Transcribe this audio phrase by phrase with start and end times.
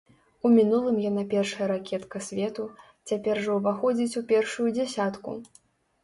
[0.47, 2.65] У мінулым яна першая ракетка свету,
[3.11, 5.35] цяпер жа ўваходзіць у першую дзясятку.